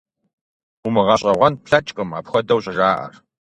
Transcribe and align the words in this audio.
Умыгъэщӏэгъуэн 0.87 1.53
плъэкӏкъым 1.63 2.09
апхуэдэу 2.17 2.59
щӏыжаӏэр. 2.63 3.13